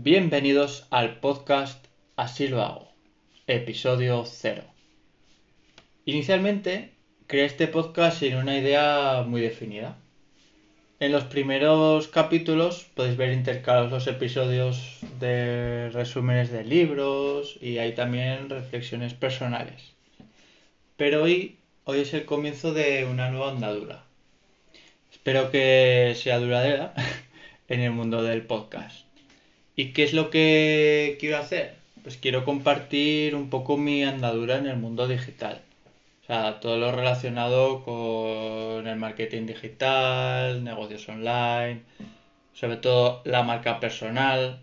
[0.00, 2.88] Bienvenidos al podcast Así lo hago,
[3.48, 4.62] episodio 0.
[6.04, 6.92] Inicialmente
[7.26, 9.96] creé este podcast sin una idea muy definida.
[11.00, 17.92] En los primeros capítulos podéis ver intercalados los episodios de resúmenes de libros y hay
[17.96, 19.94] también reflexiones personales.
[20.96, 24.04] Pero hoy, hoy es el comienzo de una nueva andadura.
[25.10, 26.94] Espero que sea duradera
[27.68, 29.07] en el mundo del podcast.
[29.78, 31.76] ¿Y qué es lo que quiero hacer?
[32.02, 35.62] Pues quiero compartir un poco mi andadura en el mundo digital.
[36.24, 41.82] O sea, todo lo relacionado con el marketing digital, negocios online,
[42.54, 44.60] sobre todo la marca personal,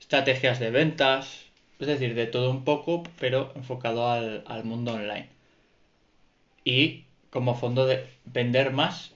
[0.00, 1.44] estrategias de ventas,
[1.78, 5.28] es decir, de todo un poco, pero enfocado al, al mundo online.
[6.64, 9.12] Y como fondo de vender más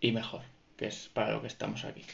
[0.00, 0.42] y mejor,
[0.76, 2.04] que es para lo que estamos aquí.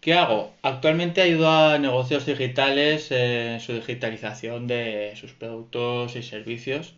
[0.00, 0.54] ¿Qué hago?
[0.62, 6.94] Actualmente ayudo a negocios digitales en su digitalización de sus productos y servicios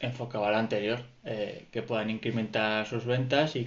[0.00, 3.66] enfocado al anterior, eh, que puedan incrementar sus ventas y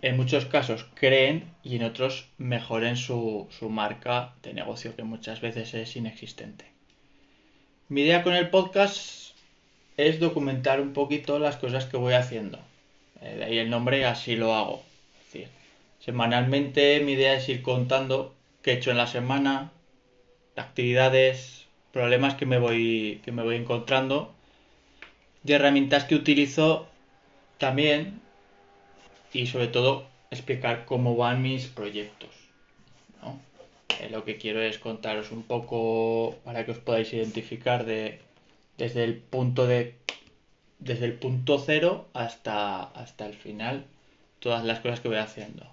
[0.00, 5.40] en muchos casos creen y en otros mejoren su, su marca de negocio, que muchas
[5.40, 6.64] veces es inexistente.
[7.88, 9.34] Mi idea con el podcast
[9.96, 12.58] es documentar un poquito las cosas que voy haciendo.
[13.20, 14.82] Eh, de ahí el nombre, así lo hago.
[15.18, 15.59] Es decir,
[16.00, 19.72] semanalmente mi idea es ir contando qué he hecho en la semana,
[20.56, 24.32] actividades, problemas que me voy, que me voy encontrando
[25.44, 26.88] y herramientas que utilizo
[27.58, 28.20] también
[29.32, 32.30] y sobre todo explicar cómo van mis proyectos.
[33.22, 33.38] ¿no?
[34.00, 38.20] Eh, lo que quiero es contaros un poco para que os podáis identificar de,
[38.76, 39.94] desde el punto de
[40.78, 43.84] desde el punto cero hasta, hasta el final
[44.38, 45.66] todas las cosas que voy haciendo.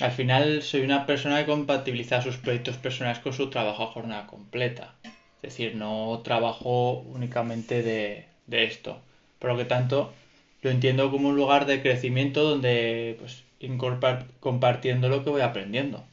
[0.00, 4.26] Al final soy una persona que compatibiliza sus proyectos personales con su trabajo a jornada
[4.26, 4.94] completa.
[5.42, 9.00] Es decir, no trabajo únicamente de, de esto.
[9.38, 10.12] Por lo que tanto,
[10.62, 13.44] lo entiendo como un lugar de crecimiento donde pues
[14.40, 16.04] compartiendo lo que voy aprendiendo.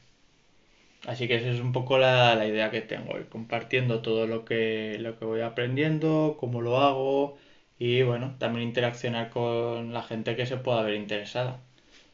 [1.06, 4.44] Así que esa es un poco la, la, idea que tengo, ir compartiendo todo lo
[4.46, 7.36] que, lo que voy aprendiendo, cómo lo hago
[7.78, 11.60] y bueno, también interaccionar con la gente que se pueda ver interesada.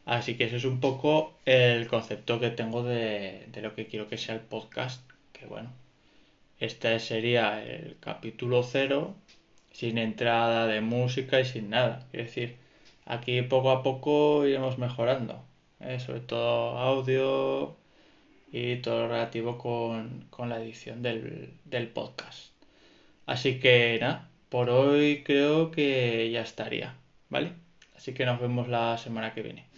[0.06, 4.09] Así que ese es un poco el concepto que tengo de, de lo que quiero
[4.09, 5.03] que sea el podcast,
[5.33, 5.71] que bueno,
[6.59, 9.15] este sería el capítulo cero
[9.72, 12.06] sin entrada de música y sin nada.
[12.12, 12.56] Es decir,
[13.06, 15.43] aquí poco a poco iremos mejorando,
[15.81, 15.99] ¿eh?
[16.00, 17.77] sobre todo audio
[18.53, 22.53] y todo lo relativo con, con la edición del, del, podcast.
[23.27, 26.94] Así que nada, por hoy creo que ya estaría,
[27.31, 27.53] ¿vale?
[27.97, 29.69] Así que nos vemos la semana que viene.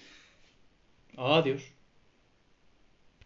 [1.17, 1.63] Ó oh, Deus.